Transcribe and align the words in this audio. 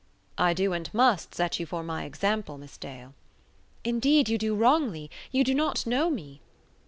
"I 0.39 0.55
do 0.55 0.73
and 0.73 0.91
must 0.95 1.35
set 1.35 1.59
you 1.59 1.67
for 1.67 1.83
my 1.83 2.05
example, 2.05 2.57
Miss 2.57 2.75
Dale." 2.75 3.13
"Indeed, 3.83 4.29
you 4.29 4.39
do 4.39 4.55
wrongly; 4.55 5.11
you 5.31 5.43
do 5.43 5.53
not 5.53 5.85
know 5.85 6.09
me." 6.09 6.41